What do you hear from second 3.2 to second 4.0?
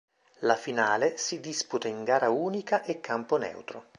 neutro.